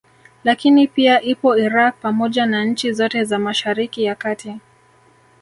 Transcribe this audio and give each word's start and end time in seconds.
Lakini 0.43 0.87
pia 0.87 1.21
ipo 1.21 1.57
Iraq 1.57 1.95
pamoja 2.01 2.45
na 2.45 2.65
nchi 2.65 2.91
zote 2.93 3.23
za 3.23 3.39
Mashariki 3.39 4.03
ya 4.03 4.15
kati 4.15 4.57